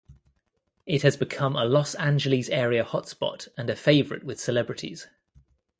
[0.87, 5.07] It has become a Los Angeles-area hotspot and a favorite with celebrities.